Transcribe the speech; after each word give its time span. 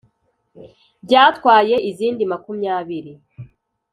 byatwaye 1.05 1.75
izindi 1.89 2.23
makumyabiri 2.31 3.11